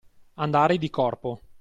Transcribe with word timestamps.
Andare 0.39 0.77
di 0.79 0.89
corpo. 0.89 1.41